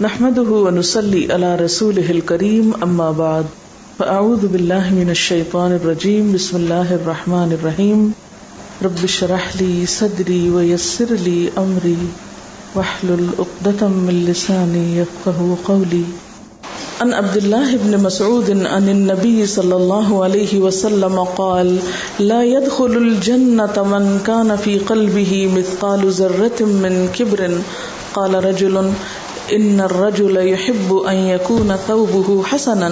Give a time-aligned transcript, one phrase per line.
[0.00, 3.44] نحمده ونصلي على رسوله الكريم، أما بعد،
[3.98, 8.14] فأعوذ بالله من الشيطان الرجيم، بسم الله الرحمن الرحيم.
[8.82, 11.98] رب اشرح لي صدري ويسر لي أمري،
[12.74, 16.04] واحلل عقدة من لساني يفقه قولي.
[17.00, 21.78] عن عبد الله بن مسعود عن النبي صلى الله عليه وسلم قال
[22.18, 27.60] لا يدخل الجنة من كان في قلبه مثقال ذرة من كبر.
[28.14, 28.92] قال رجل
[29.52, 32.90] ان الرجل يحب ان يكون ثوبه حسنا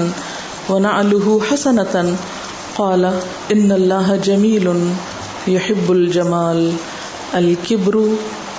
[0.73, 2.03] ونعله حسنة.
[2.77, 3.05] قال
[3.53, 4.69] ان الله جميل
[5.49, 6.71] يحب الجمال.
[7.35, 7.97] الكبر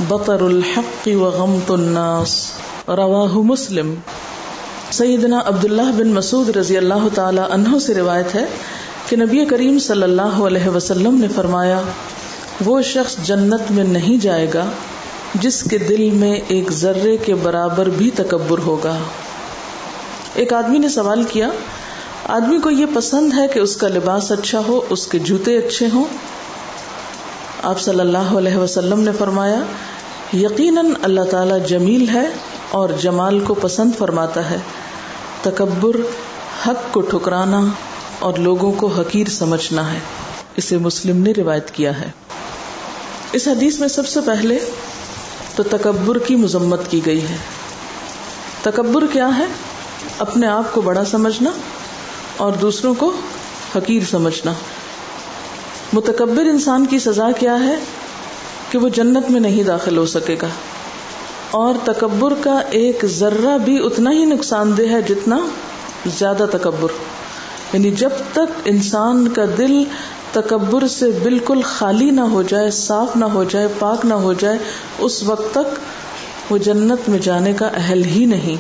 [0.08, 2.52] بطر الحق وغمط الناس.
[2.88, 3.96] رواه مسلم.
[4.92, 8.46] سیدنا عبداللہ بن مسعود رضی اللہ تعالی عنہ سے روایت ہے
[9.10, 11.82] کہ نبی کریم صلی اللہ علیہ وسلم نے فرمایا،
[12.66, 14.66] وہ شخص جنت میں نہیں جائے گا
[15.36, 18.98] جس کے دل میں ایک ذرے کے برابر بھی تکبر ہوگا۔
[20.34, 21.50] ایک آدمی نے سوال کیا،
[22.28, 25.88] آدمی کو یہ پسند ہے کہ اس کا لباس اچھا ہو، اس کے جوتے اچھے
[25.94, 26.04] ہوں؟
[27.64, 29.60] آپ صلی اللہ علیہ وسلم نے فرمایا،
[30.34, 32.26] یقیناً اللہ تعالی جمیل ہے
[32.72, 34.58] اور جمال کو پسند فرماتا ہے۔
[35.42, 35.96] تکبر
[36.68, 37.62] حق کو ٹھکرانا
[38.20, 40.00] اور لوگوں کو حقیر سمجھنا ہے۔
[40.56, 42.12] اسے مسلم نے روایت کیا ہے۔
[43.34, 44.60] اس حدیث میں سب سے پہلے
[45.64, 47.38] تو تکبر کی مذمت کی گئی ہے۔
[48.62, 49.46] تکبر کیا ہے؟
[50.20, 51.50] اپنے آپ کو بڑا سمجھنا
[52.38, 53.14] اور دوسروں کو
[53.76, 54.54] حقیر سمجھنا۔
[55.94, 57.76] متکبر انسان کی سزا کیا ہے؟
[58.72, 60.48] کہ وہ جنت میں نہیں داخل ہو سکے گا۔
[61.52, 65.40] اور تکبر کا ایک ذرہ بھی اتنا ہی نقصان دہ ہے جتنا
[66.06, 66.90] زیادہ تکبر۔
[67.74, 69.84] یعنی جب تک انسان کا دل
[70.34, 74.58] تکبر سے بالکل خالی نہ ہو جائے، صاف نہ ہو جائے، پاک نہ ہو جائے،
[75.00, 75.80] اس وقت تک
[76.52, 78.56] وہ جنت میں جانے کا اہل ہی نہیں۔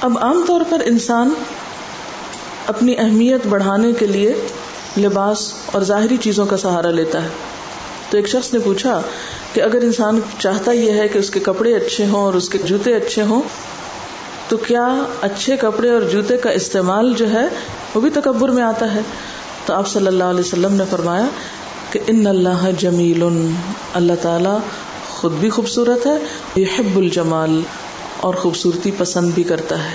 [0.00, 1.30] اب عام طور پر انسان
[2.66, 4.34] اپنی اہمیت بڑھانے کے لیے
[4.98, 7.28] لباس اور ظاہری چیزوں کا سہارا لیتا ہے۔
[8.10, 9.02] تو ایک شخص نے پوچھا
[9.52, 12.58] کہ اگر انسان چاہتا یہ ہے کہ اس کے کپڑے اچھے ہوں اور اس کے
[12.58, 13.42] جوتے اچھے ہوں،
[14.48, 17.44] تو کیا اچھے کپڑے اور جوتے کا استعمال جو ہے
[17.94, 19.00] وہ بھی تکبر میں آتا ہے؟
[19.68, 21.26] تو آپ صلی اللہ علیہ وسلم نے فرمایا
[21.90, 23.22] کہ ان اللہ جمیل
[23.94, 24.48] اللہ تعالی
[25.08, 26.18] خود بھی خوبصورت ہے،
[26.60, 27.60] یحب الجمال
[28.20, 29.94] اور خوبصورتی پسند بھی کرتا ہے۔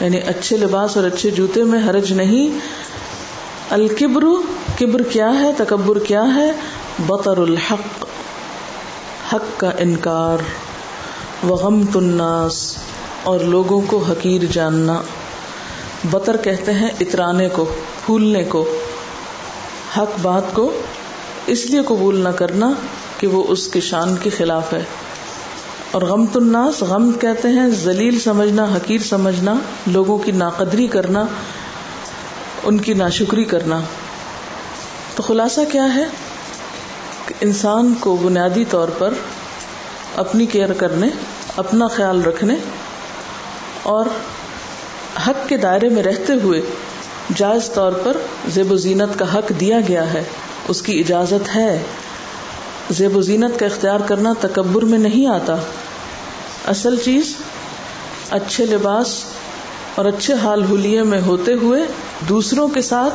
[0.00, 2.58] یعنی اچھے لباس اور اچھے جوتے میں حرج نہیں۔
[3.70, 4.24] الکبر،
[4.78, 6.52] کبر کیا ہے؟ تکبر کیا ہے؟
[7.06, 8.04] بطر الحق،
[9.34, 10.38] حق کا انکار۔
[11.46, 12.76] وغمت الناس،
[13.22, 15.00] اور لوگوں کو حقیر جاننا۔
[16.04, 17.74] بطر کہتے ہیں اترانے کو،
[18.06, 18.78] پھولنے کو۔
[19.96, 20.80] حق بات کو
[21.46, 22.72] اس لیے قبول نہ کرنا
[23.18, 24.84] کہ وہ اس کے شان کے خلاف ہے۔
[25.90, 29.54] اور غم الناس غم کہتے ہیں ذلیل سمجھنا، حقیر سمجھنا،
[29.86, 31.24] لوگوں کی ناقدری کرنا،
[32.64, 33.80] ان کی ناشکری کرنا۔
[35.14, 36.04] تو خلاصہ کیا ہے؟
[37.26, 39.14] کہ انسان کو بنیادی طور پر
[40.16, 41.06] اپنی کیئر کرنے،
[41.56, 42.54] اپنا خیال رکھنے
[43.82, 44.06] اور
[45.26, 46.60] حق کے دائرے میں رہتے ہوئے
[47.36, 48.16] جائز طور پر
[48.48, 50.22] زیب و زینت کا حق دیا گیا ہے۔
[50.68, 51.82] اس کی اجازت ہے۔
[52.90, 55.56] زیب و زینت کا اختیار کرنا تکبر میں نہیں آتا۔
[56.66, 57.34] اصل چیز،
[58.30, 59.24] اچھے لباس
[59.94, 61.82] اور اچھے حال حلیے میں ہوتے ہوئے
[62.28, 63.14] دوسروں کے ساتھ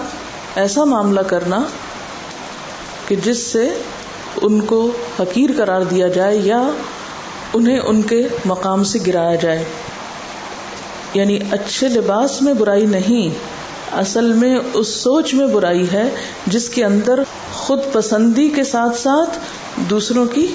[0.55, 1.63] ایسا معاملہ کرنا
[3.07, 3.69] کہ جس سے
[4.41, 6.69] ان کو حقیر قرار دیا جائے یا
[7.53, 9.65] انہیں ان کے مقام سے گرایا جائے۔
[11.13, 13.29] یعنی اچھے لباس میں برائی نہیں،
[13.95, 16.03] اصل میں اس سوچ میں برائی ہے
[16.47, 17.19] جس کے اندر
[17.53, 19.39] خود پسندی کے ساتھ ساتھ
[19.77, 20.47] دوسروں کی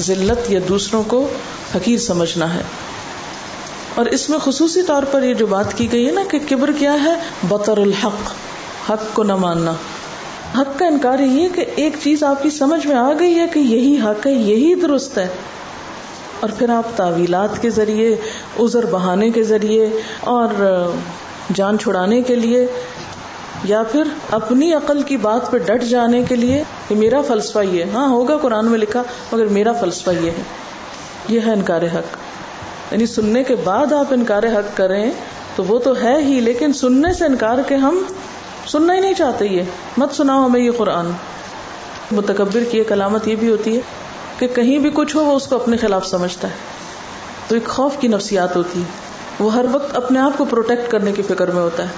[0.00, 1.28] ذلت یا دوسروں کو
[1.74, 2.62] حقیر سمجھنا ہے۔
[3.94, 6.72] اور اس میں خصوصی طور پر یہ جو بات کی گئی ہے نا کہ کبر
[6.72, 7.14] کیا ہے؟
[7.48, 8.32] بطر الحق،
[8.90, 9.72] حق کو نہ ماننا۔
[10.58, 13.46] حق کا انکار یہی ہے کہ ایک چیز آپ کی سمجھ میں آ گئی ہے
[13.52, 15.28] کہ یہی حق ہے، یہی درست ہے۔
[16.44, 18.16] اور پھر آپ تعویلات کے ذریعے
[18.58, 19.90] ازر بہانے کے ذریعے
[20.20, 20.48] اور
[21.54, 22.66] جان چھڑانے کے لیے
[23.64, 27.84] یا پھر اپنی عقل کی بات پہ ڈٹ جانے کے لیے کہ میرا فلسفہ یہ
[27.94, 29.02] ہاں ہوگا قرآن میں لکھا،
[29.32, 30.42] مگر میرا فلسفہ یہ ہے۔
[31.28, 32.16] یہ ہے انکار حق۔
[32.92, 35.10] یعنی سننے کے بعد آپ انکار حق کریں
[35.56, 38.02] تو وہ تو ہے ہی، لیکن سننے سے انکار کے ہم
[38.66, 39.62] سننا ہی نہیں چاہتے یہ۔
[39.96, 41.06] مت سناؤ ہمیں یہ قرآن۔
[42.12, 44.03] متکبر کی ایک علامت یہ بھی ہوتی ہے۔
[44.38, 46.54] کہ کہیں بھی کچھ ہو، وہ اس کو اپنے خلاف سمجھتا ہے۔
[47.48, 48.84] تو ایک خوف کی نفسیات ہوتی ہے
[49.38, 51.88] وہ ہر وقت اپنے آپ کو پروٹیکٹ کرنے کی فکر میں ہوتا ہے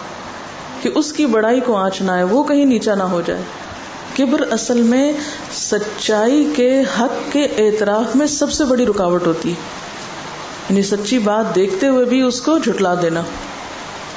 [0.83, 3.43] کہ اس کی بڑائی کو آنچ نہ ہے وہ کہیں نیچا نہ ہو جائے۔
[4.17, 5.12] کبر اصل میں
[5.53, 9.55] سچائی کے حق کے اعتراف میں سب سے بڑی رکاوٹ ہوتی ہے۔
[10.71, 13.23] یعنی سچی بات دیکھتے ہوئے بھی اس کو جھٹلا دینا۔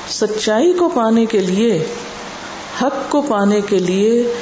[0.09, 1.85] سچائی کو پانے کے لیے،
[2.81, 4.33] حق کو پانے کے لیے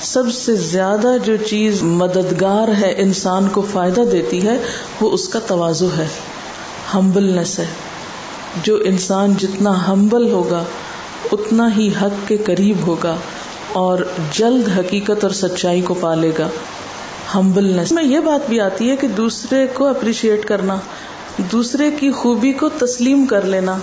[0.00, 4.56] سب سے زیادہ جو چیز مددگار ہے انسان کو فائدہ دیتی ہے،
[5.00, 6.06] وہ اس کا توازو ہے
[6.94, 7.64] ہمبلنس ہے۔
[8.62, 10.64] جو انسان جتنا ہمبل ہوگا،
[11.32, 13.16] اتنا ہی حق کے قریب ہوگا
[13.72, 13.98] اور
[14.32, 16.48] جلد حقیقت اور سچائی کو پالے گا۔
[17.34, 20.76] ہمبلنس میں یہ بات بھی آتی ہے کہ دوسرے کو اپریشیٹ کرنا،
[21.38, 23.76] دوسرے کی خوبی کو تسلیم کر لینا،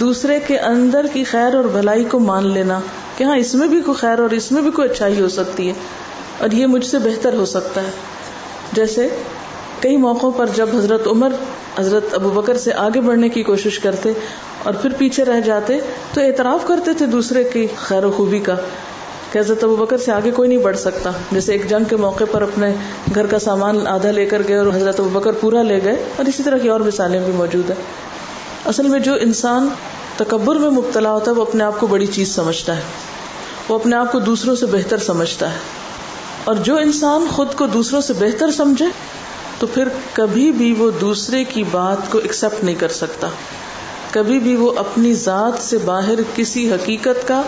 [0.00, 2.80] دوسرے کے اندر کی خیر اور بھلائی کو مان لینا۔
[3.16, 5.68] کہ ہاں اس میں بھی کوئی خیر اور اس میں بھی کوئی اچھائی ہو سکتی
[5.68, 5.72] ہے
[6.38, 7.90] اور یہ مجھ سے بہتر ہو سکتا ہے۔
[8.72, 9.08] جیسے
[9.80, 11.32] کئی موقعوں پر جب حضرت عمر،
[11.78, 14.12] حضرت ابو بکر سے آگے بڑھنے کی کوشش کرتے
[14.62, 15.80] اور پھر پیچھے رہ جاتے
[16.14, 18.54] تو اعتراف کرتے تھے دوسرے کی خیر و خوبی کا
[19.32, 22.24] کہ حضرت ابو بکر سے آگے کوئی نہیں بڑھ سکتا۔ جیسے ایک جنگ کے موقع
[22.30, 22.74] پر اپنے
[23.14, 26.24] گھر کا سامان آدھا لے کر گئے اور حضرت ابو بکر پورا لے گئے اور
[26.24, 27.82] اسی طرح کی اور مثالیں بھی موجود ہیں۔
[28.64, 29.68] اصل میں جو انسان
[30.16, 32.82] تکبر میں مبتلا ہوتا ہے، وہ اپنے آپ کو بڑی چیز سمجھتا ہے۔
[33.68, 35.58] وہ اپنے آپ کو دوسروں سے بہتر سمجھتا ہے۔
[36.44, 38.84] اور جو انسان خود کو دوسروں سے بہتر سمجھے،
[39.58, 43.28] تو پھر کبھی بھی وہ دوسرے کی بات کو ایکسپٹ نہیں کر سکتا۔
[44.10, 47.42] کبھی بھی وہ اپنی ذات سے باہر کسی حقیقت کا،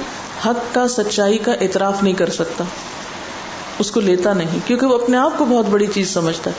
[0.46, 2.64] حق کا، سچائی کا اعتراف نہیں کر سکتا۔
[3.78, 6.54] اس کو لیتا نہیں، کیونکہ وہ اپنے آپ کو بہت بڑی چیز سمجھتا ہے۔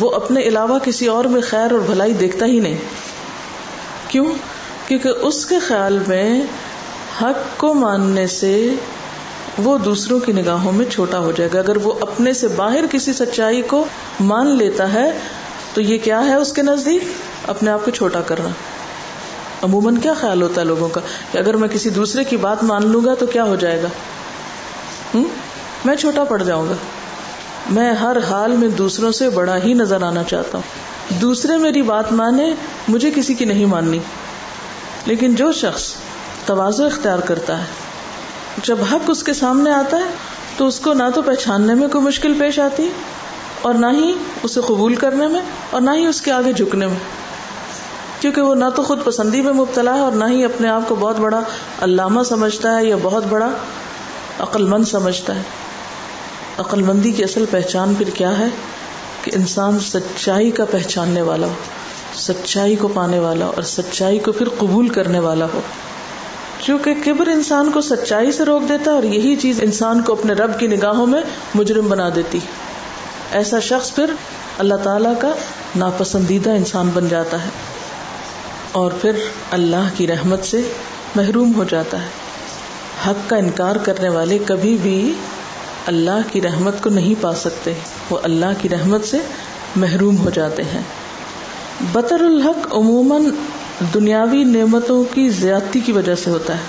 [0.00, 2.76] وہ اپنے علاوہ کسی اور میں خیر اور بھلائی دیکھتا ہی نہیں۔
[4.08, 4.26] کیوں؟
[4.92, 6.42] کیونکہ اس کے خیال میں
[7.22, 8.74] حق کو ماننے سے
[9.58, 13.12] وہ دوسروں کی نگاہوں میں چھوٹا ہو جائے گا۔ اگر وہ اپنے سے باہر کسی
[13.12, 13.84] سچائی کو
[14.20, 15.18] مان لیتا ہے،
[15.74, 17.02] تو یہ کیا ہے اس کے نزدیک؟
[17.46, 18.48] اپنے آپ کو چھوٹا کرنا۔
[19.62, 21.00] عموماً کیا خیال ہوتا ہے لوگوں کا؟
[21.32, 23.88] کہ اگر میں کسی دوسرے کی بات مان لوں گا تو کیا ہو جائے گا؟
[25.14, 25.24] ہوں
[25.84, 26.74] میں چھوٹا پڑ جاؤں گا۔
[27.70, 32.12] میں ہر حال میں دوسروں سے بڑا ہی نظر آنا چاہتا ہوں۔ دوسرے میری بات
[32.12, 32.54] مانے،
[32.88, 33.98] مجھے کسی کی نہیں ماننی۔
[35.06, 35.94] لیکن جو شخص
[36.46, 37.64] توازو اختیار کرتا ہے،
[38.64, 40.10] جب حق اس کے سامنے آتا ہے،
[40.56, 42.88] تو اس کو نہ تو پہچاننے میں کوئی مشکل پیش آتی،
[43.62, 45.40] اور نہ ہی اسے قبول کرنے میں،
[45.70, 46.96] اور نہ ہی اس کے آگے جھکنے میں۔
[48.20, 50.94] کیونکہ وہ نہ تو خود پسندی میں مبتلا ہے، اور نہ ہی اپنے آپ کو
[50.94, 51.40] بہت بڑا
[51.80, 53.50] علامہ سمجھتا ہے، یا بہت بڑا
[54.38, 55.42] عقل مند سمجھتا ہے۔
[56.58, 58.46] عقل مندی کی اصل پہچان پھر کیا ہے؟
[59.22, 61.54] کہ انسان سچائی کا پہچاننے والا ہو۔
[62.14, 65.60] سچائی کو پانے والا اور سچائی کو پھر قبول کرنے والا ہو۔
[66.60, 70.32] کیونکہ کبر انسان کو سچائی سے روک دیتا ہے اور یہی چیز انسان کو اپنے
[70.32, 71.20] رب کی نگاہوں میں
[71.54, 72.38] مجرم بنا دیتی۔
[73.32, 74.10] ایسا شخص پھر
[74.58, 75.32] اللہ تعالی کا
[75.76, 77.48] ناپسندیدہ انسان بن جاتا ہے
[78.72, 79.10] اور پھر
[79.50, 80.60] اللہ کی رحمت سے
[81.14, 82.06] محروم ہو جاتا ہے۔
[83.06, 85.14] حق کا انکار کرنے والے کبھی بھی
[85.86, 87.72] اللہ کی رحمت کو نہیں پا سکتے،
[88.10, 89.18] وہ اللہ کی رحمت سے
[89.76, 90.82] محروم ہو جاتے ہیں۔
[91.92, 93.24] بطر الحق عموماً
[93.94, 96.62] دنیاوی نعمتوں کی زیادتی کی وجہ سے ہوتا ہے۔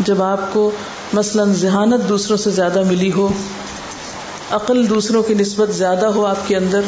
[0.00, 0.70] جب آپ کو
[1.12, 3.28] مثلاً ذہانت دوسروں سے زیادہ ملی ہو،
[4.50, 6.80] عقل دوسروں کی نسبت زیادہ ہو آپ کے اندر،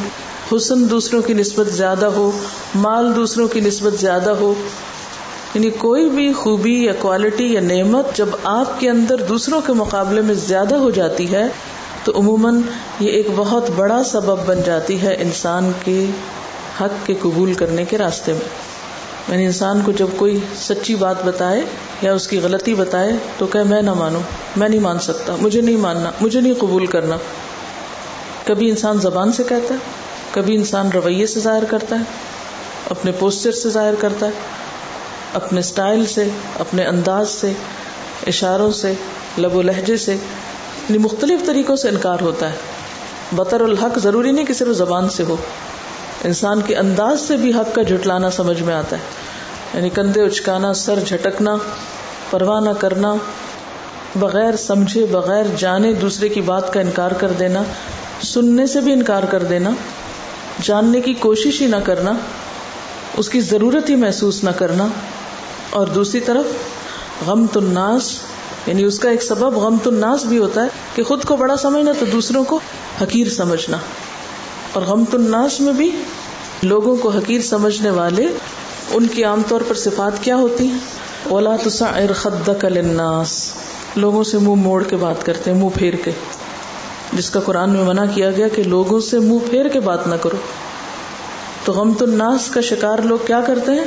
[0.53, 2.31] حسن دوسروں کی نسبت زیادہ ہو،
[2.75, 4.55] مال دوسروں کی نسبت زیادہ ہو
[5.55, 10.21] یعنی کوئی بھی خوبی یا کوالٹی یا نعمت جب آپ کے اندر دوسروں کے مقابلے
[10.21, 11.49] میں زیادہ ہو جاتی ہے،
[12.05, 12.61] تو عموماً
[13.01, 16.07] یہ ایک بہت بڑا سبب بن جاتی ہے انسان کے
[16.81, 18.71] حق کے قبول کرنے کے راستے میں۔
[19.29, 21.63] یعنی انسان کو جب کوئی سچی بات بتائے
[22.03, 24.21] یا اس کی غلطی بتائے تو کہ میں نہ مانوں،
[24.57, 27.17] میں نہیں مان سکتا، مجھے نہیں ماننا، مجھے نہیں قبول کرنا۔
[28.45, 29.79] کبھی انسان زبان سے کہتا ہے،
[30.31, 32.05] کبھی انسان رویے سے ظاہر کرتا ہے،
[32.91, 34.31] اپنے پوسچر سے ظاہر کرتا ہے،
[35.35, 36.25] اپنے اسٹائل سے،
[36.59, 37.53] اپنے انداز سے،
[38.27, 38.93] اشاروں سے،
[39.39, 42.57] لب و لہجے سے۔ یعنی مختلف طریقوں سے انکار ہوتا ہے۔
[43.33, 45.37] بطر الحق ضروری نہیں کہ صرف زبان سے ہو۔
[46.25, 49.03] انسان کے انداز سے بھی حق کا جھٹلانا سمجھ میں آتا ہے۔
[49.75, 51.57] یعنی کندھے اچکانا، سر جھٹکنا،
[52.31, 53.15] پرواہ نہ کرنا،
[54.17, 57.63] بغیر سمجھے، بغیر جانے دوسرے کی بات کا انکار کر دینا،
[58.23, 59.71] سننے سے بھی انکار کر دینا،
[60.63, 62.13] جاننے کی کوشش ہی نہ کرنا،
[63.17, 64.87] اس کی ضرورت ہی محسوس نہ کرنا،
[65.71, 66.45] اور دوسری طرف
[67.27, 68.19] غم الناس
[68.67, 71.93] یعنی اس کا ایک سبب غم الناس بھی ہوتا ہے کہ خود کو بڑا سمجھنا
[71.99, 72.61] تو دوسروں کو
[73.03, 73.77] حقیر سمجھنا۔
[74.73, 76.03] اور غم الناس میں بھی
[76.63, 78.27] لوگوں کو حقیر سمجھنے والے
[78.91, 80.79] ان کی عام طور پر صفات کیا ہوتی ہیں؟
[81.29, 81.57] اولا
[82.69, 83.53] للناس۔
[83.97, 86.11] لوگوں سے منہ موڑ کے بات کرتے ہیں، منہ پھیر کے۔
[87.13, 90.15] جس کا قرآن میں منع کیا گیا کہ لوگوں سے منہ پھیر کے بات نہ
[90.15, 90.37] کرو۔
[91.65, 93.85] تو غم تو ناس کا شکار لوگ کیا کرتے ہیں؟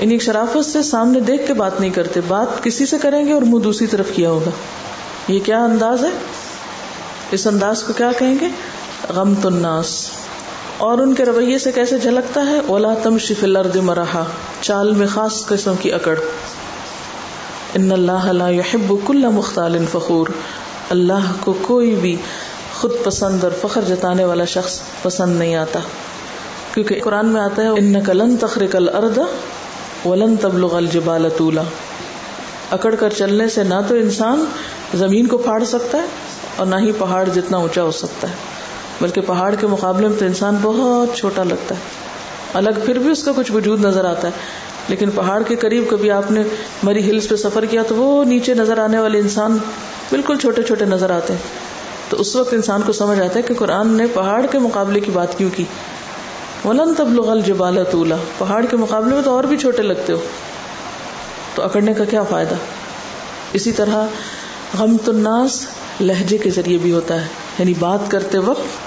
[0.00, 3.42] انہیں شرافت سے سامنے دیکھ کے بات نہیں کرتے۔ بات کسی سے کریں گے اور
[3.42, 4.50] منہ دوسری طرف کیا ہوگا؟
[5.28, 6.10] یہ کیا انداز ہے؟
[7.30, 8.48] اس انداز کو کیا کہیں گے؟
[9.16, 10.10] غم تو ناس
[10.78, 13.44] اور ان کے رویے سے کیسے جھلکتا ہے؟ اولا تم شف
[13.76, 14.22] مرحا۔
[14.60, 16.18] چال میں خاص قسم کی اکڑ۔
[17.74, 20.26] ان اللہ لا يحب كل مختال فخور۔
[20.90, 22.16] اللہ کو کوئی بھی
[22.74, 25.80] خود پسند اور فخر جتانے والا شخص پسند نہیں آتا۔
[26.74, 29.18] کیونکہ قرآن میں آتا ہے انك لن تخرق الارض
[30.04, 31.62] ولن تبلغ الجبال طولا۔
[32.70, 34.44] اکڑ کر چلنے سے نہ تو انسان
[34.94, 36.06] زمین کو پھاڑ سکتا ہے
[36.56, 38.55] اور نہ ہی پہاڑ جتنا اونچا ہو سکتا ہے۔
[39.00, 41.80] بلکہ پہاڑ کے مقابلے میں تو انسان بہت چھوٹا لگتا ہے۔
[42.54, 44.32] الگ پھر بھی اس کا کچھ وجود نظر آتا ہے۔
[44.88, 46.42] لیکن پہاڑ کے قریب کبھی آپ نے
[46.82, 49.58] مری ہلس پہ سفر کیا تو وہ نیچے نظر آنے والے انسان
[50.10, 51.40] بالکل چھوٹے چھوٹے نظر آتے ہیں۔
[52.08, 55.10] تو اس وقت انسان کو سمجھ آتا ہے کہ قرآن نے پہاڑ کے مقابلے کی
[55.10, 55.64] بات کیوں کی؟
[56.64, 60.18] ولن تب لغل جبال طولا۔ پہاڑ کے مقابلے میں تو اور بھی چھوٹے لگتے ہو۔
[61.54, 62.54] تو اکڑنے کا کیا فائدہ؟
[63.52, 64.06] اسی طرح
[64.78, 65.66] غم الناس
[66.00, 67.26] لہجے کے ذریعے بھی ہوتا ہے۔
[67.58, 68.85] یعنی بات کرتے وقت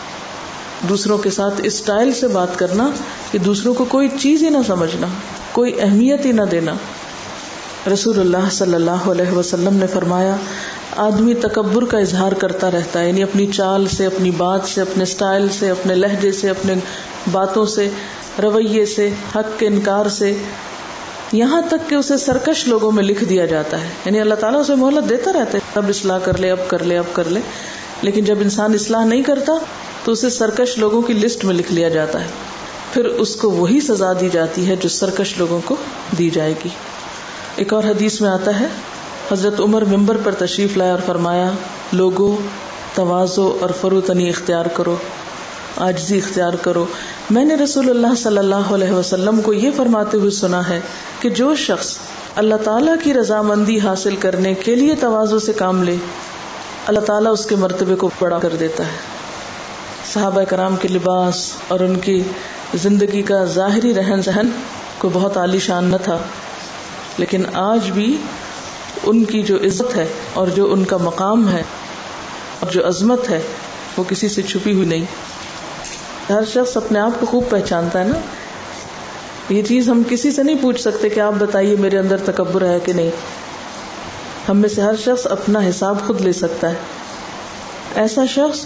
[0.82, 2.90] دوسروں کے ساتھ اسٹائل سے بات کرنا
[3.32, 5.08] کہ دوسروں کو کوئی چیز ہی نہ سمجھنا،
[5.52, 6.74] کوئی اہمیت ہی نہ دینا۔
[7.94, 10.36] رسول اللہ صلی اللہ علیہ وسلم نے فرمایا،
[10.98, 15.04] آدمی تکبر کا اظہار کرتا رہتا ہے یعنی اپنی چال سے، اپنی بات سے، اپنے
[15.04, 16.74] اسٹائل سے، اپنے لہجے سے، اپنے
[17.32, 17.90] باتوں سے،
[18.44, 20.34] رویے سے، حق کے انکار سے۔
[21.32, 24.76] یہاں تک کہ اسے سرکش لوگوں میں لکھ دیا جاتا ہے۔ یعنی اللہ تعالیٰ اسے
[24.76, 27.40] مہلت دیتا رہتا ہے، اب اصلاح کر لے، اب کر لے، اب کر لے۔
[28.02, 29.54] لیکن جب انسان اصلاح نہیں کرتا
[30.10, 32.28] تو اسے سرکش لوگوں کی لسٹ میں لکھ لیا جاتا ہے۔
[32.94, 35.76] پھر اس کو وہی سزا دی جاتی ہے جو سرکش لوگوں کو
[36.18, 36.70] دی جائے گی۔
[37.56, 38.66] ایک اور حدیث میں آتا ہے،
[39.32, 41.50] حضرت عمر ممبر پر تشریف لایا اور فرمایا
[41.92, 42.38] لوگوں
[42.96, 44.96] توازو اور فروتنی اختیار کرو
[45.78, 46.86] آجزی اختیار کرو۔
[47.30, 50.80] میں نے رسول اللہ صلی اللہ علیہ وسلم کو یہ فرماتے ہوئے سنا ہے
[51.20, 51.98] کہ جو شخص
[52.36, 55.96] اللہ تعالیٰ کی رضامندی حاصل کرنے کے لیے توازو سے کام لے،
[56.88, 59.19] اللہ تعالیٰ اس کے مرتبے کو بڑا کر دیتا ہے۔
[60.14, 62.24] صحابہ کرام کے لباس اور ان کی
[62.76, 64.48] زندگی کا ظاہری رہن سہن
[64.98, 66.18] کو بہت عالی شان نہ تھا۔
[67.18, 68.18] لیکن آج بھی
[69.04, 71.64] ان کی جو عزت ہے اور جو ان کا مقام ہے
[72.60, 73.42] اور جو عظمت ہے،
[73.98, 75.06] وہ کسی سے چھپی ہوئی نہیں۔
[76.30, 78.16] ہر شخص اپنے آپ کو خوب پہچانتا ہے نا۔
[79.50, 82.80] یہ چیز ہم کسی سے نہیں پوچھ سکتے کہ آپ بتائیے میرے اندر تکبر ہے
[82.80, 83.12] کہ نہیں۔
[84.50, 86.76] ہم میں سے ہر شخص اپنا حساب خود لے سکتا ہے۔
[87.96, 88.66] ایسا شخص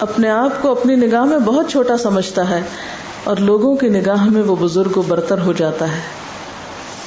[0.00, 2.60] اپنے آپ کو اپنی نگاہ میں بہت چھوٹا سمجھتا ہے
[3.24, 6.00] اور لوگوں کی نگاہ میں وہ بزرگ و برتر ہو جاتا ہے۔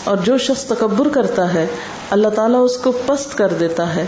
[0.03, 1.67] اور جو شخص تکبر کرتا ہے،
[2.09, 4.05] اللہ تعالیٰ اس کو پست کر دیتا ہے۔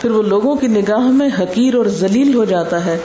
[0.00, 2.98] پھر وہ لوگوں کی نگاہ میں حقیر اور ذلیل ہو جاتا ہے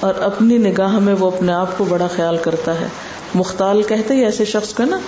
[0.00, 2.88] اور اپنی نگاہ میں وہ اپنے آپ کو بڑا خیال کرتا ہے۔
[3.34, 4.98] مختال کہتے ہی ایسے شخص کو نا،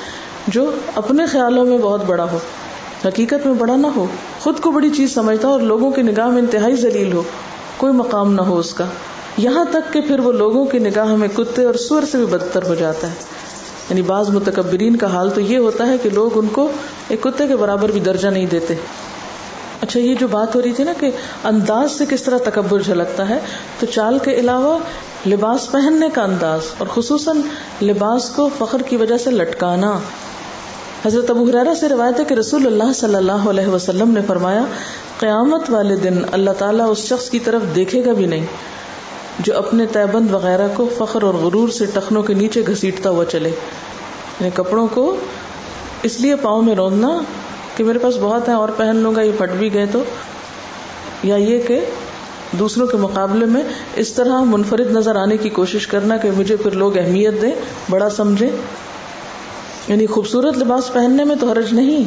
[0.46, 2.38] جو اپنے خیالوں میں بہت بڑا ہو،
[3.04, 4.06] حقیقت میں بڑا نہ ہو۔
[4.40, 7.22] خود کو بڑی چیز سمجھتا اور لوگوں کی نگاہ میں انتہائی ذلیل ہو۔
[7.76, 8.84] کوئی مقام نہ ہو اس کا۔
[9.36, 12.62] یہاں تک کہ پھر وہ لوگوں کی نگاہ میں کتے اور سور سے بھی بدتر
[12.66, 13.14] ہو جاتا ہے۔
[13.90, 16.72] یعنی بعض متکبرین کا حال تو یہ ہوتا ہے کہ لوگ ان کو
[17.08, 18.74] ایک کتے کے برابر بھی درجہ نہیں دیتے۔
[19.80, 21.10] اچھا یہ جو بات ہو رہی تھی نا کہ
[21.44, 23.38] انداز سے کس طرح تکبر جھلکتا ہے،
[23.80, 24.78] تو چال کے علاوہ
[25.26, 27.40] لباس پہننے کا انداز اور خصوصاً
[27.82, 29.98] لباس کو فخر کی وجہ سے لٹکانا۔
[31.06, 34.64] حضرت ابو حرارا سے روایت ہے کہ رسول اللہ صلی اللہ علیہ وسلم نے فرمایا،
[35.18, 38.46] قیامت والے دن اللہ تعالیٰ اس شخص کی طرف دیکھے گا بھی نہیں۔
[39.38, 43.48] جو اپنے تیبند وغیرہ کو فخر اور غرور سے ٹخنوں کے نیچے گھسیٹتا ہوا چلے۔
[43.48, 45.16] یعنی کپڑوں کو
[46.02, 47.20] اس لیے پاؤں میں روندنا
[47.76, 50.02] کہ میرے پاس بہت ہے اور پہن لوں گا، یہ پھٹ بھی گئے تو۔
[51.22, 51.84] یا یہ کہ
[52.52, 53.62] دوسروں کے مقابلے میں
[53.96, 57.52] اس طرح منفرد نظر آنے کی کوشش کرنا کہ مجھے پھر لوگ اہمیت دیں،
[57.90, 58.50] بڑا سمجھے
[59.88, 62.04] یعنی خوبصورت لباس پہننے میں تو حرج نہیں۔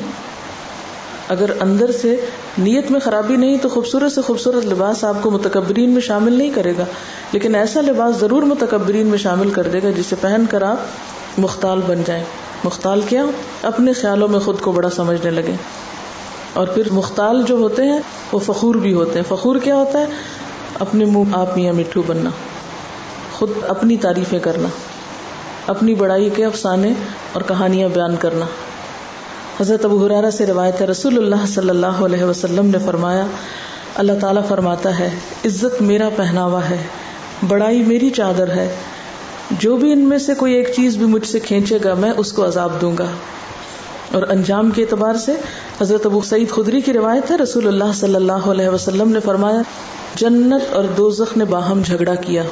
[1.27, 2.25] اگر اندر سے
[2.57, 6.49] نیت میں خرابی نہیں تو خوبصورت سے خوبصورت لباس آپ کو متکبرین میں شامل نہیں
[6.49, 6.85] کرے گا،
[7.31, 10.77] لیکن ایسا لباس ضرور متکبرین میں شامل کر دے گا جسے پہن کر آپ
[11.37, 12.23] مختال بن جائیں۔
[12.63, 13.25] مختال کیا؟
[13.63, 15.55] اپنے خیالوں میں خود کو بڑا سمجھنے لگے
[16.53, 17.99] اور پھر مختال جو ہوتے ہیں،
[18.31, 20.05] وہ فخور بھی ہوتے ہیں۔ فخور کیا ہوتا ہے؟
[20.79, 22.29] اپنے منہ آپ میاں مٹھو بننا۔
[23.33, 24.67] خود اپنی تعریفیں کرنا۔
[25.67, 26.93] اپنی بڑائی کے افسانے
[27.33, 28.45] اور کہانیاں بیان کرنا۔
[29.59, 33.25] حضرت ابو حرارہ سے روایت ہے، رسول اللہ صلی اللہ علیہ وسلم نے فرمایا،
[33.95, 35.09] اللہ تعالیٰ فرماتا ہے،
[35.45, 36.77] عزت میرا پہناوا ہے،
[37.47, 38.75] بڑائی میری چادر ہے،
[39.51, 42.31] جو بھی ان میں سے کوئی ایک چیز بھی مجھ سے کھینچے گا، میں اس
[42.31, 43.05] کو عذاب دوں گا۔
[44.13, 45.33] اور انجام کے اعتبار سے
[45.81, 49.61] حضرت ابو سعید خدری کی روایت ہے، رسول اللہ صلی اللہ علیہ وسلم نے فرمایا،
[50.15, 52.43] جنت اور دوزخ نے باہم جھگڑا کیا۔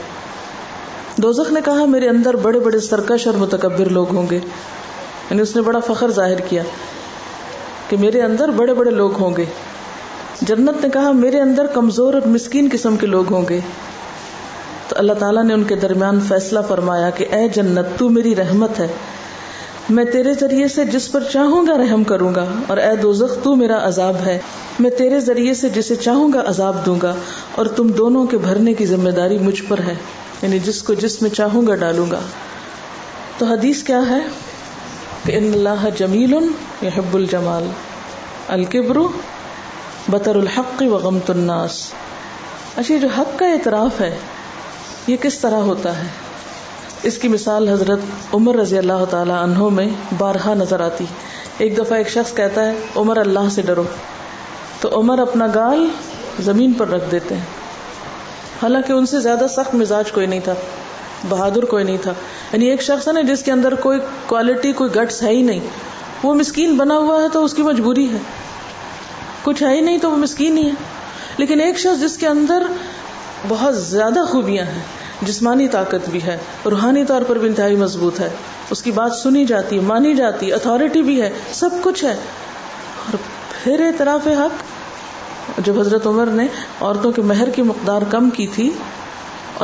[1.17, 4.39] دوزخ نے کہا، میرے اندر بڑے بڑے سرکش اور متکبر لوگ ہوں گے۔
[5.30, 6.63] یعنی اس نے بڑا فخر ظاہر کیا
[7.89, 9.46] کہ میرے اندر بڑے بڑے لوگ ہوں گے۔
[10.42, 13.60] جنت نے کہا، میرے اندر کمزور اور مسکین قسم کے لوگ ہوں گے۔
[14.88, 18.80] تو اللہ تعالیٰ نے ان کے درمیان فیصلہ فرمایا کہ، اے جنت، تو میری رحمت
[18.80, 18.88] ہے۔
[19.89, 23.56] میں تیرے ذریعے سے جس پر چاہوں گا رحم کروں گا، اور اے دوزخ، تو
[23.56, 24.39] میرا عذاب ہے۔
[24.80, 27.15] میں تیرے ذریعے سے جسے چاہوں گا عذاب دوں گا،
[27.56, 29.96] اور تم دونوں کے بھرنے کی ذمہ داری مجھ پر ہے۔
[30.42, 32.20] یعنی جس کو جس میں چاہوں گا ڈالوں گا۔
[33.38, 34.20] تو حدیث کیا ہے؟
[35.25, 36.34] کہ ان اللہ جمیل
[36.82, 37.68] یحب الجمال
[38.48, 38.98] الکبر
[40.08, 41.94] بطر الحق و غمت الناس
[42.77, 44.18] اچھا جو حق کا اعتراف ہے،
[45.08, 46.08] یہ کس طرح ہوتا ہے؟
[47.03, 48.00] اس کی مثال حضرت
[48.34, 49.88] عمر رضی اللہ تعالی عنہ میں
[50.18, 51.06] بارہا نظر آتی۔
[51.58, 53.84] ایک دفعہ ایک شخص کہتا ہے، عمر، اللہ سے ڈرو۔
[54.82, 55.88] تو عمر اپنا گال
[56.39, 57.46] زمین پر رکھ دیتے ہیں۔
[58.62, 60.53] حالانکہ ان سے زیادہ سخت مزاج کوئی نہیں تھا۔
[61.30, 62.13] بہادر کوئی نہیں تھا۔
[62.53, 65.60] یعنی ایک شخص ہے نا جس کے اندر کوئی کوالٹی کوئی گٹس ہے ہی نہیں۔
[66.24, 68.18] وہ مسکین بنا ہوا ہے تو اس کی مجبوری ہے۔
[69.44, 70.74] کچھ ہے ہی نہیں تو وہ مسکین ہی ہے۔
[71.38, 72.63] لیکن ایک شخص جس کے اندر
[73.48, 74.82] بہت زیادہ خوبیاں ہیں،
[75.22, 78.30] جسمانی طاقت بھی ہے، روحانی طور پر بھی انتہائی مضبوط ہے۔
[78.70, 83.18] اس کی بات سنی جاتی، مانی جاتی اتارٹی بھی ہے، سب کچھ ہے۔ اور
[83.63, 84.63] پھر اعتراف حق،
[85.58, 86.48] جب حضرت عمر نے
[86.82, 88.72] عورتوں کے مہر کی مقدار کم کی تھی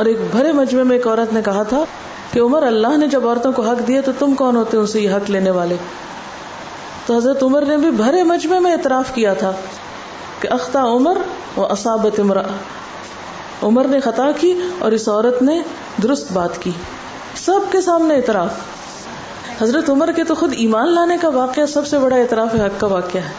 [0.00, 1.84] اور ایک بھرے مجمے میں ایک عورت نے کہا تھا
[2.32, 5.00] کہ عمر اللہ نے جب عورتوں کو حق دیا تو تم کون ہوتے ان سے
[5.00, 5.76] یہ حق لینے والے؟
[7.06, 9.52] تو حضرت عمر نے بھی بھرے مجمے میں اعتراف کیا تھا
[10.40, 11.18] کہ اختہ عمر
[11.56, 12.42] و اصابت امرا
[13.62, 15.62] عمر نے خطا کی اور اس عورت نے
[16.02, 16.70] درست بات کی۔
[17.36, 18.50] سب کے سامنے اعتراف۔
[19.62, 22.86] حضرت عمر کے تو خود ایمان لانے کا واقعہ سب سے بڑا اعتراف حق کا
[22.86, 23.32] واقعہ ہے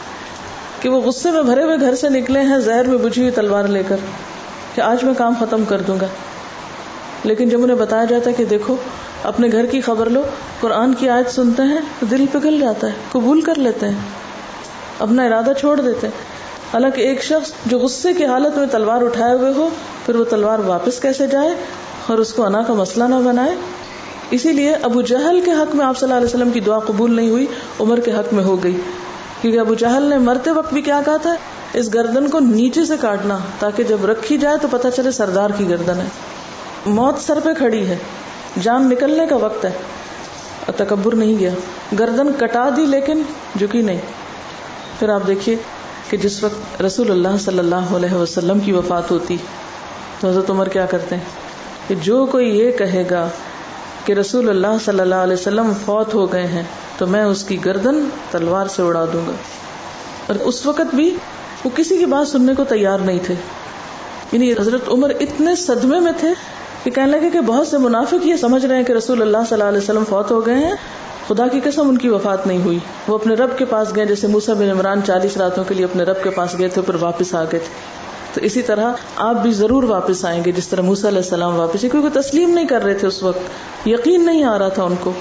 [0.81, 3.63] کہ وہ غصے میں بھرے ہوئے گھر سے نکلے ہیں، زہر میں بجھی ہوئی تلوار
[3.63, 3.97] لے کر
[4.75, 6.07] کہ آج میں کام ختم کر دوں گا۔
[7.23, 8.75] لیکن جب انہیں بتایا جاتا ہے کہ دیکھو،
[9.23, 10.23] اپنے گھر کی خبر لو،
[10.59, 13.95] قرآن کی آیت سنتے ہیں تو دل پگھل جاتا ہے، قبول کر لیتے ہیں،
[14.99, 16.41] اپنا ارادہ چھوڑ دیتے ہیں۔
[16.73, 19.69] حالانکہ ایک شخص جو غصے کی حالت میں تلوار اٹھائے ہوئے ہو،
[20.05, 21.49] پھر وہ تلوار واپس کیسے جائے؟
[22.07, 23.55] اور اس کو انا کا مسئلہ نہ بنائے۔
[24.31, 27.15] اسی لیے ابو جہل کے حق میں آپ صلی اللہ علیہ وسلم کی دعا قبول
[27.15, 27.45] نہیں ہوئی،
[27.79, 28.81] عمر کے حق میں ہو گئی۔
[29.41, 31.35] کیونکہ ابو جہل نے مرتے وقت بھی کیا کہا تھا؟
[31.73, 35.69] اس گردن کو نیچے سے کاٹنا، تاکہ جب رکھی جائے تو پتہ چلے سردار کی
[35.69, 36.07] گردن ہے۔
[36.85, 37.97] موت سر پہ کھڑی ہے۔
[38.61, 39.71] جان نکلنے کا وقت ہے۔
[40.77, 41.49] تکبر نہیں گیا۔
[41.99, 43.21] گردن کٹا دی لیکن
[43.59, 44.01] جھکی نہیں۔
[44.99, 45.55] پھر آپ دیکھیے
[46.09, 49.37] کہ جس وقت رسول اللہ صلی اللہ علیہ وسلم کی وفات ہوتی،
[50.19, 51.23] تو حضرت عمر کیا کرتے ہیں؟
[51.87, 53.29] کہ جو کوئی یہ کہے گا
[54.05, 56.63] کہ رسول اللہ صلی اللہ علیہ وسلم فوت ہو گئے ہیں،
[56.97, 59.31] تو میں اس کی گردن تلوار سے اڑا دوں گا۔
[60.27, 61.15] اور اس وقت بھی
[61.65, 63.35] وہ کسی کی بات سننے کو تیار نہیں تھے۔
[64.31, 66.29] یعنی حضرت عمر اتنے صدمے میں تھے
[66.83, 69.53] کہ کہنے لگے کہ بہت سے منافق یہ سمجھ رہے ہیں کہ رسول اللہ صلی
[69.53, 70.73] اللہ علیہ وسلم فوت ہو گئے ہیں۔
[71.27, 74.27] خدا کی قسم ان کی وفات نہیں ہوئی۔ وہ اپنے رب کے پاس گئے، جیسے
[74.27, 77.35] موسا بن عمران چالیس راتوں کے لیے اپنے رب کے پاس گئے تھے، پھر واپس
[77.35, 78.01] آ گئے تھے۔
[78.33, 81.81] تو اسی طرح آپ بھی ضرور واپس آئیں گے جس طرح موسا علیہ السلام واپس
[81.81, 83.39] کیونکہ تسلیم نہیں کر رہے تھے اس وقت۔
[83.87, 85.11] یقین نہیں آ رہا تھا ان کو۔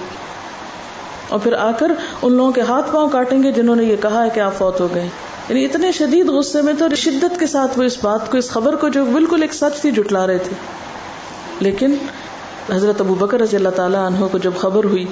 [1.28, 1.92] اور پھر آ کر
[2.22, 4.80] ان لوگوں کے ہاتھ پاؤں کاٹیں گے جنہوں نے یہ کہا ہے کہ آپ فوت
[4.80, 5.08] ہو گئے۔
[5.48, 8.76] یعنی اتنے شدید غصے میں تو شدت کے ساتھ وہ اس بات کو، اس خبر
[8.76, 10.79] کو جو بالکل ایک سچ تھی جٹلا رہے تھے۔
[11.60, 11.96] لیکن
[12.72, 15.06] حضرت ابو بکر رضی اللہ تعالیٰ عنہ کو جب خبر ہوئی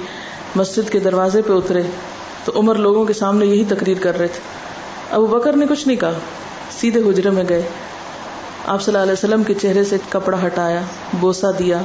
[0.55, 1.81] مسجد کے دروازے پہ اترے
[2.45, 4.39] تو عمر لوگوں کے سامنے یہی تقریر کر رہے تھے۔
[5.11, 6.13] ابو بکر نے کچھ نہیں کہا،
[6.71, 7.61] سیدھے حجرے میں گئے۔
[8.67, 10.81] آپ صلی اللہ علیہ وسلم کے چہرے سے کپڑا ہٹایا
[11.19, 11.81] بوسا دیا۔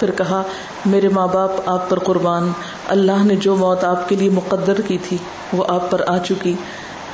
[0.00, 0.42] پھر کہا،
[0.86, 2.52] میرے ماں باپ آپ پر قربان،
[2.88, 5.16] اللہ نے جو موت آپ کے لیے مقدر کی تھی
[5.52, 6.54] وہ آپ پر آ چکی۔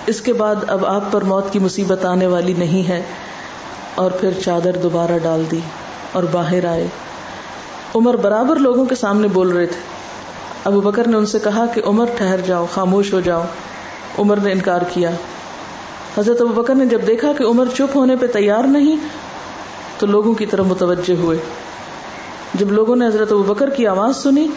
[0.07, 3.03] اس کے بعد اب آپ پر موت کی مصیبت آنے والی نہیں ہے۔
[3.95, 5.61] اور پھر چادر دوبارہ ڈال دی۔
[6.17, 6.87] اور باہر آئے۔
[7.95, 9.81] عمر برابر لوگوں کے سامنے بول رہے تھے۔
[10.65, 13.43] ابو بکر نے ان سے کہا کہ عمر ٹھہر جاؤ، خاموش ہو جاؤ۔
[14.19, 15.11] عمر نے انکار کیا۔
[16.19, 18.97] حضرت ابو بکر نے جب دیکھا کہ عمر چپ ہونے پہ تیار نہیں،
[19.99, 21.39] تو لوگوں کی طرف متوجہ ہوئے۔
[22.55, 24.49] جب لوگوں نے حضرت ابو بکر کی آواز سنی،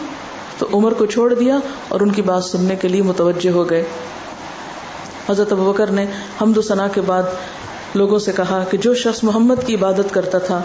[0.58, 3.84] تو عمر کو چھوڑ دیا اور ان کی بات سننے کے لیے متوجہ ہو گئے۔
[5.30, 6.06] حضرت ابو بکر نے
[6.40, 7.22] حمد و ثنا کے بعد
[7.94, 10.62] لوگوں سے کہا کہ جو شخص محمد کی عبادت کرتا تھا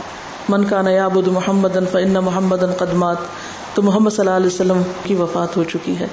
[0.50, 3.18] من کا نیا محمد فن محمد قدمات
[3.74, 6.08] تو محمد صلی اللہ علیہ وسلم کی وفات ہو چکی ہے۔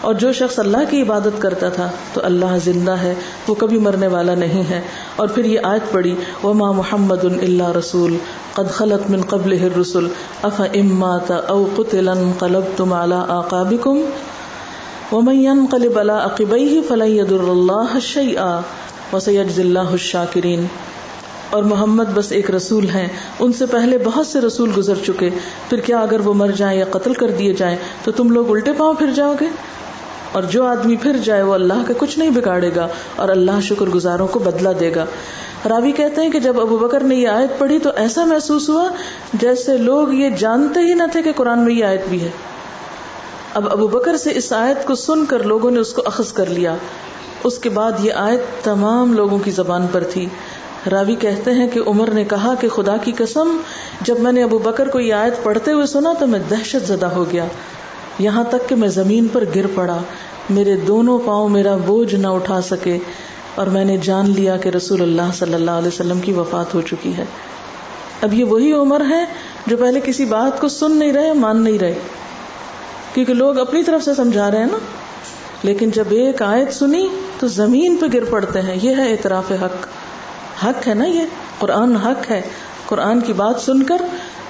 [0.00, 3.14] اور جو شخص اللہ کی عبادت کرتا تھا، تو اللہ زندہ ہے،
[3.48, 4.80] وہ کبھی مرنے والا نہیں ہے۔
[5.16, 8.16] اور پھر یہ آیت پڑی وہ ماں محمد اللہ رسول،
[8.52, 10.08] قد خلط من قبل رسول
[10.42, 14.00] اف امات او قتل قلب تم اعلیٰ آقابکم
[15.12, 18.60] ومن قلب على عقبيه فلن يضر الله شيئا
[19.12, 20.66] وسيجزي الله الشاكرين۔
[21.50, 23.08] اور محمد بس ایک رسول ہیں۔
[23.38, 25.30] ان سے پہلے بہت سے رسول گزر چکے۔
[25.70, 28.72] پھر کیا اگر وہ مر جائیں یا قتل کر دیے جائیں، تو تم لوگ الٹے
[28.72, 29.46] پاؤں پھر جاؤ گے؟
[30.32, 33.86] اور جو آدمی پھر جائے، وہ اللہ کا کچھ نہیں بگاڑے گا اور اللہ شکر
[33.86, 35.04] گزاروں کو بدلا دے گا۔
[35.68, 38.88] راوی کہتے ہیں کہ جب ابو بکر نے یہ آیت پڑھی تو ایسا محسوس ہوا
[39.34, 42.30] جیسے لوگ یہ جانتے ہی نہ تھے کہ قرآن میں یہ آیت بھی ہے۔
[43.54, 46.46] اب ابو بکر سے اس آیت کو سن کر لوگوں نے اس کو اخذ کر
[46.46, 46.74] لیا۔
[47.44, 50.28] اس کے بعد یہ آیت تمام لوگوں کی زبان پر تھی۔
[50.90, 53.56] راوی کہتے ہیں کہ عمر نے کہا کہ خدا کی قسم،
[54.00, 57.06] جب میں نے ابو بکر کو یہ آیت پڑھتے ہوئے سنا تو میں دہشت زدہ
[57.06, 57.44] ہو گیا۔
[58.18, 59.98] یہاں تک کہ میں زمین پر گر پڑا۔
[60.50, 62.98] میرے دونوں پاؤں میرا بوجھ نہ اٹھا سکے
[63.54, 66.80] اور میں نے جان لیا کہ رسول اللہ صلی اللہ علیہ وسلم کی وفات ہو
[66.80, 67.24] چکی ہے۔
[68.22, 69.24] اب یہ وہی عمر ہے
[69.66, 71.98] جو پہلے کسی بات کو سن نہیں رہے، مان نہیں رہے۔
[73.14, 74.78] کیونکہ لوگ اپنی طرف سے سمجھا رہے ہیں نا۔
[75.62, 79.86] لیکن جب ایک آیت سنی تو زمین پہ گر پڑتے ہیں۔ یہ ہے اعتراف حق۔
[80.64, 81.22] حق ہے نا یہ؟
[81.58, 82.42] قرآن حق ہے۔
[82.86, 84.02] قرآن کی بات سن کر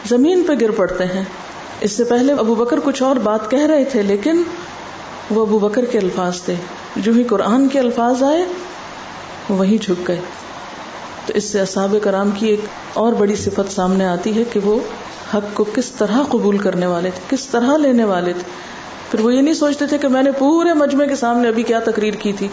[0.09, 1.25] زمین پہ گر پڑتے ہیں۔
[1.81, 4.42] اس سے پہلے ابو بکر کچھ اور بات کہہ رہے تھے، لیکن
[5.31, 6.55] وہ ابو بکر کے الفاظ تھے۔
[6.97, 8.44] جو ہی قرآن کے الفاظ آئے،
[9.49, 10.21] وہی جھک گئے۔
[11.27, 12.61] تو اس سے اصحاب کرام کی ایک
[12.94, 14.79] اور بڑی صفت سامنے آتی ہے کہ وہ
[15.35, 18.42] حق کو کس طرح قبول کرنے والے تھے، کس طرح لینے والے تھے۔
[19.11, 21.79] پھر وہ یہ نہیں سوچتے تھے کہ میں نے پورے مجمے کے سامنے ابھی کیا
[21.79, 22.49] تقریر کی تھی۔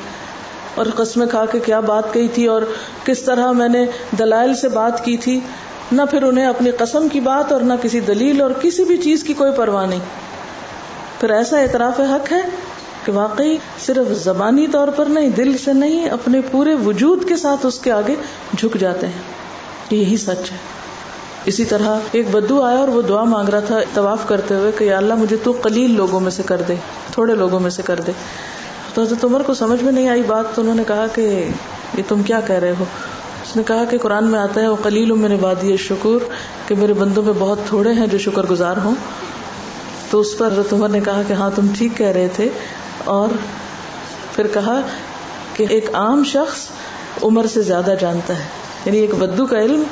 [0.75, 2.61] اور قسمیں کھا کے کیا بات کہی تھی اور
[3.05, 3.85] کس طرح میں نے
[4.19, 5.39] دلائل سے بات کی تھی،
[5.91, 9.23] نہ پھر انہیں اپنی قسم کی بات اور نہ کسی دلیل اور کسی بھی چیز
[9.23, 9.99] کی کوئی پرواہ نہیں۔
[11.19, 12.41] پھر ایسا اعتراف حق ہے
[13.05, 17.65] کہ واقعی صرف زبانی طور پر نہیں، دل سے نہیں، اپنے پورے وجود کے ساتھ
[17.65, 18.15] اس کے آگے
[18.57, 19.21] جھک جاتے ہیں۔
[19.91, 20.57] یہی سچ ہے۔
[21.45, 24.93] اسی طرح ایک بدو آیا اور وہ دعا مانگ رہا تھا طواف کرتے ہوئے کہ
[24.93, 26.75] اللہ مجھے تو قلیل لوگوں میں سے کر دے،
[27.11, 28.11] تھوڑے لوگوں میں سے کر دے۔
[28.95, 31.21] تو حضرت عمر کو سمجھ میں نہیں آئی بات، تو انہوں نے کہا کہ
[31.97, 32.83] یہ تم کیا کہہ رہے ہو؟
[33.43, 36.23] اس نے کہا کہ قرآن میں آتا ہے، وہ قلیل میں نے بادی شکر
[36.67, 38.95] کہ میرے بندوں میں بہت تھوڑے ہیں جو شکر گزار ہوں.
[40.11, 42.49] تو اس پر حضرت عمر نے کہا کہ ہاں تم ٹھیک کہہ رہے تھے،
[43.05, 43.35] اور
[44.35, 44.79] پھر کہا
[45.53, 46.65] کہ ایک عام شخص
[47.23, 48.47] عمر سے زیادہ جانتا ہے
[48.85, 49.83] یعنی ایک بدو کا علم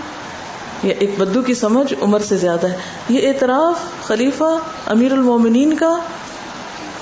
[0.84, 2.78] یا ایک بدو کی سمجھ عمر سے زیادہ ہے۔
[3.10, 4.52] یہ اعتراف خلیفہ
[4.88, 5.94] امیر المومنین کا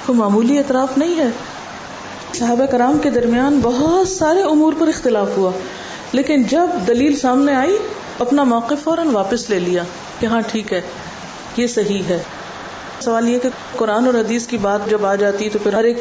[0.06, 1.30] کوئی معمولی اعتراف نہیں ہے۔
[2.34, 5.52] صحابہ کرام کے درمیان بہت سارے امور پر اختلاف ہوا۔
[6.12, 7.78] لیکن جب دلیل سامنے آئی،
[8.20, 9.84] اپنا موقف فوراً واپس لے لیا
[10.20, 10.82] کہ ہاں ٹھیک ہے،
[11.58, 12.24] یہ صحیح ہے۔
[13.00, 15.98] سوال یہ کہ قرآن اور حدیث کی بات جب آ جاتی تو پھر ہر ایک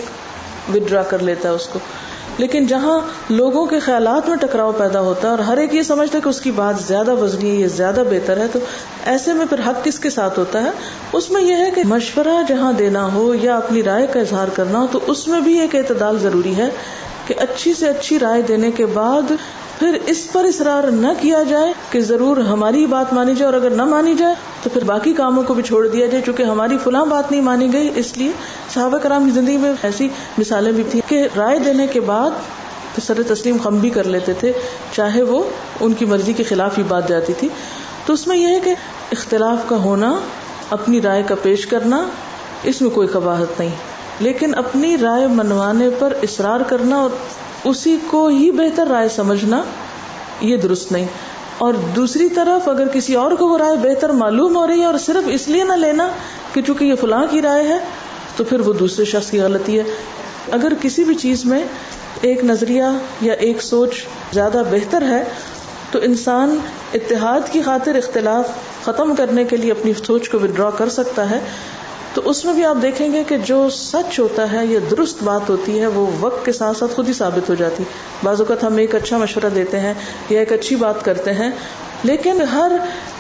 [0.75, 1.79] ودرا کر لیتا ہے اس کو۔
[2.38, 2.99] لیکن جہاں
[3.31, 6.29] لوگوں کے خیالات میں ٹکراؤ پیدا ہوتا ہے اور ہر ایک یہ سمجھتا ہے کہ
[6.29, 8.59] اس کی بات زیادہ وزنی ہے یہ زیادہ بہتر ہے، تو
[9.05, 10.71] ایسے میں پھر حق کس کے ساتھ ہوتا ہے؟
[11.12, 14.81] اس میں یہ ہے کہ مشورہ جہاں دینا ہو یا اپنی رائے کا اظہار کرنا
[14.81, 16.69] ہو، تو اس میں بھی ایک اعتدال ضروری ہے
[17.27, 19.33] کہ اچھی سے اچھی رائے دینے کے بعد
[19.81, 23.71] پھر اس پر اصرار نہ کیا جائے کہ ضرور ہماری بات مانی جائے اور اگر
[23.71, 27.07] نہ مانی جائے تو پھر باقی کاموں کو بھی چھوڑ دیا جائے، چونکہ ہماری فلاں
[27.07, 28.33] بات نہیں مانی گئی۔ اس لیے
[28.75, 32.31] صحابہ کرام کی زندگی میں ایسی مثالیں بھی تھیں کہ رائے دینے کے بعد
[33.07, 34.53] سر تسلیم خم بھی کر لیتے تھے،
[34.93, 35.43] چاہے وہ
[35.81, 37.49] ان کی مرضی کے خلاف ہی بات جاتی تھی۔
[38.07, 38.75] تو اس میں یہ ہے کہ
[39.12, 40.21] اختلاف کا ہونا،
[40.71, 42.09] اپنی رائے کا پیش کرنا،
[42.62, 43.71] اس میں کوئی قباحت نہیں۔
[44.21, 47.11] لیکن اپنی رائے منوانے پر اصرار کرنا اور
[47.64, 49.62] اسی کو ہی بہتر رائے سمجھنا
[50.40, 51.07] یہ درست نہیں۔
[51.59, 54.99] اور دوسری طرف اگر کسی اور کو وہ رائے بہتر معلوم ہو رہی ہے اور
[54.99, 56.09] صرف اس لیے نہ لینا
[56.53, 57.79] کہ چونکہ یہ فلاں کی رائے ہے،
[58.37, 59.85] تو پھر وہ دوسرے شخص کی غلطی ہے۔
[60.53, 61.64] اگر کسی بھی چیز میں
[62.20, 62.85] ایک نظریہ
[63.20, 63.90] یا ایک سوچ
[64.33, 65.25] زیادہ بہتر ہے،
[65.90, 66.59] تو انسان
[66.94, 68.44] اتحاد کی خاطر اختلاف
[68.85, 71.40] ختم کرنے کے لیے اپنی سوچ کو ودرا کر سکتا ہے۔
[72.14, 75.51] تو اس میں بھی آپ دیکھیں گے کہ جو سچ ہوتا ہے یا درست بات
[75.51, 77.85] ہوتی ہے، وہ وقت کے ساتھ ساتھ خود ہی ثابت ہو جاتی۔
[78.23, 79.94] بعض اوقات ہم ایک اچھا مشورہ دیتے ہیں
[80.29, 81.51] یا ایک اچھی بات کرتے ہیں،
[82.05, 82.73] لیکن ہر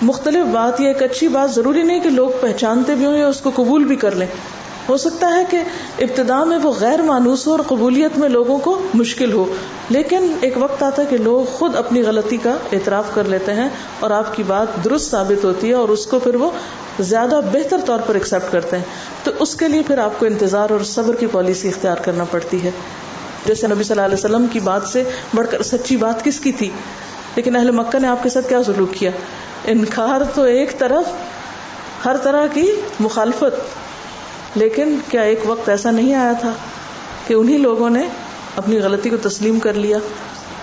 [0.02, 3.40] مختلف بات یا ایک اچھی بات ضروری نہیں کہ لوگ پہچانتے بھی ہوں یا اس
[3.40, 4.26] کو قبول بھی کر لیں۔
[4.88, 5.62] ہو سکتا ہے کہ
[5.98, 9.54] ابتدا میں وہ غیر مانوس ہو اور قبولیت میں لوگوں کو مشکل ہو۔
[9.88, 13.68] لیکن ایک وقت آتا ہے کہ لوگ خود اپنی غلطی کا اعتراف کر لیتے ہیں
[14.00, 16.50] اور آپ کی بات درست ثابت ہوتی ہے اور اس کو پھر وہ
[17.00, 18.84] زیادہ بہتر طور پر ایکسپٹ کرتے ہیں۔
[19.24, 22.62] تو اس کے لیے پھر آپ کو انتظار اور صبر کی پالیسی اختیار کرنا پڑتی
[22.62, 22.70] ہے۔
[23.46, 26.52] جیسے نبی صلی اللہ علیہ وسلم کی بات سے بڑھ کر سچی بات کس کی
[26.52, 26.70] تھی؟
[27.36, 29.10] لیکن اہل مکہ نے آپ کے ساتھ کیا سلوک کیا؟
[29.64, 31.04] انکار تو ایک طرف،
[32.04, 33.80] ہر طرح کی مخالفت۔
[34.54, 36.52] لیکن کیا ایک وقت ایسا نہیں آیا تھا
[37.26, 38.08] کہ انہی لوگوں نے
[38.56, 39.98] اپنی غلطی کو تسلیم کر لیا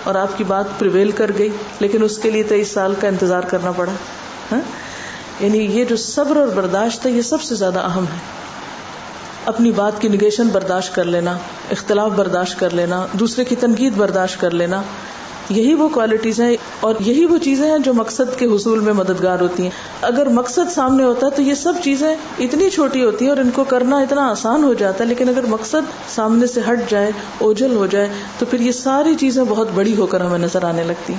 [0.04, 3.41] اور آپ کی بات پریویل کر گئی، لیکن اس کے لیے تیئیس سال کا انتظار
[3.41, 3.91] کرنا پڑا
[4.52, 4.62] ہاں؟
[5.39, 8.19] یعنی یہ جو صبر اور برداشت ہے، یہ سب سے زیادہ اہم ہے۔
[9.45, 11.38] اپنی بات کی نگیشن برداشت کر لینا،
[11.71, 14.82] اختلاف برداشت کر لینا، دوسرے کی تنقید برداشت کر لینا
[15.49, 19.39] یہی وہ کوالٹیز ہیں اور یہی وہ چیزیں ہیں جو مقصد کے حصول میں مددگار
[19.39, 19.69] ہوتی ہیں۔
[20.01, 23.49] اگر مقصد سامنے ہوتا ہے تو یہ سب چیزیں اتنی چھوٹی ہوتی ہیں اور ان
[23.53, 27.75] کو کرنا اتنا آسان ہو جاتا ہے، لیکن اگر مقصد سامنے سے ہٹ جائے اوجل
[27.75, 31.13] ہو جائے، تو پھر یہ ساری چیزیں بہت بڑی ہو کر ہمیں نظر آنے لگتی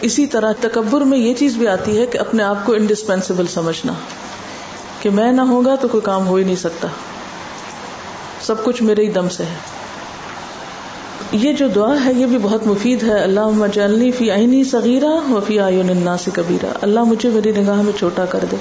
[0.00, 3.92] اسی طرح تکبر میں یہ چیز بھی آتی ہے کہ اپنے آپ کو انڈسپینسیبل سمجھنا۔
[5.02, 6.88] کہ میں نہ ہوگا تو کوئی کام ہو ہی نہیں سکتا۔
[8.40, 9.73] سب کچھ میرے ہی دم سے ہے۔
[11.34, 15.40] یہ جو دعا ہے، یہ بھی بہت مفید ہے۔ اللہ مجلنی فی عینی صغیرہ و
[15.46, 18.56] فی آئین الناس کبیرہ۔ اللہ مجھے میری نگاہ میں چھوٹا کر دے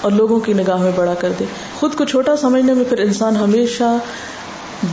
[0.00, 3.36] اور لوگوں کی نگاہ میں بڑا کر دے۔ خود کو چھوٹا سمجھنے میں پھر انسان
[3.36, 3.98] ہمیشہ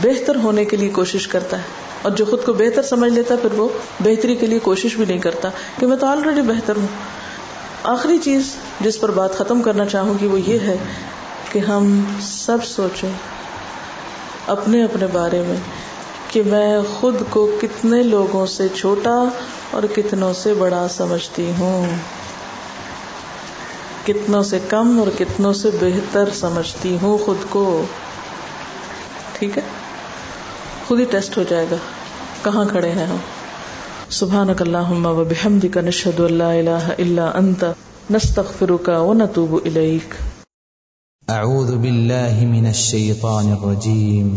[0.02, 1.62] بہتر ہونے کے لیے کوشش کرتا ہے۔
[2.02, 3.68] اور جو خود کو بہتر سمجھ لیتا ہے، پھر وہ
[4.00, 6.86] بہتری کے لیے کوشش بھی نہیں کرتا کہ میں تو آلریڈی بہتر ہوں۔
[7.82, 8.42] آخری چیز
[8.80, 10.76] جس پر بات ختم کرنا چاہوں گی وہ یہ ہے
[11.52, 13.10] کہ ہم سب سوچیں
[14.46, 15.56] اپنے اپنے بارے میں۔
[16.34, 19.28] کہ میں خود کو کتنے لوگوں سے چھوٹا
[19.70, 21.86] اور کتنوں سے بڑا سمجھتی ہوں۔
[24.06, 27.84] کتنوں سے کم اور کتنوں سے بہتر سمجھتی ہوں خود کو۔
[29.32, 29.62] ٹھیک ہے؟
[30.88, 31.76] خود ہی ٹیسٹ ہو جائے گا۔
[32.42, 33.16] کہاں کھڑے ہیں ہم؟
[34.10, 37.64] سبحانک اللہم و بحمدک، نشہد اللہ الہ الا انت،
[38.10, 40.14] نستغفرک و نتوب الیک۔
[41.28, 44.36] اعوذ باللہ من الشیطان الرجیم۔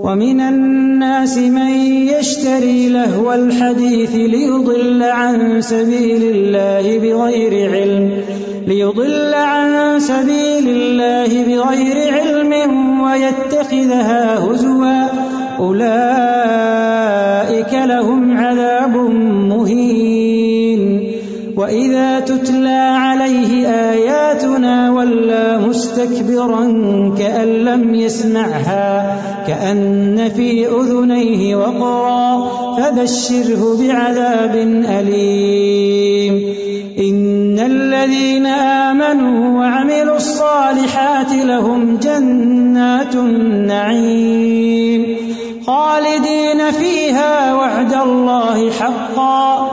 [0.03, 1.69] ومن الناس من
[2.07, 8.23] يشتري لهو الحديث ليضل عن سبيل الله بغير علم
[8.67, 12.53] ليضل عن سبيل الله بغير علم
[13.01, 15.07] ويتخذها هزوا
[15.59, 16.93] أولئك
[17.73, 18.95] لهم عذاب
[19.49, 20.52] مهين
[21.57, 26.63] وإذا تتلى عليه آياتنا ولا مستكبرا
[27.17, 34.55] كأن لم يسمعها كأن في أذنيه وقرا فبشره بعذاب
[34.99, 36.53] أليم
[36.99, 45.05] إن الذين آمنوا وعملوا الصالحات لهم جنات النعيم
[45.67, 49.72] خالدين فيها وعد الله حقا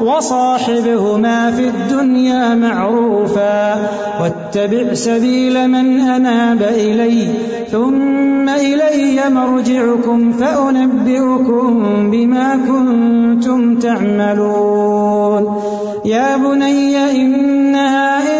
[0.00, 3.88] وصاحبهما في الدنيا معروفا
[4.20, 7.28] واتبع سبيل من أناب إلي
[7.70, 15.60] ثم إلي مرجعكم فأنبئكم بما كنتم تعملون
[16.04, 18.39] يا بني إنها إن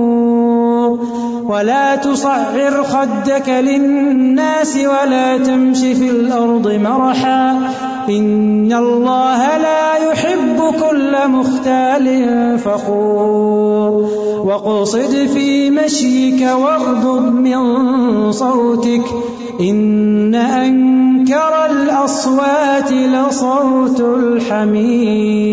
[1.51, 7.59] ولا تصعر خدك للناس ولا تمش في الأرض مرحا.
[8.09, 12.07] إن الله لا يحب كل مختال
[12.59, 14.09] فخور.
[14.45, 19.05] وقصد في مشيك واغضب من صوتك.
[19.61, 25.51] إن أنكر الأصوات لصوت الحمير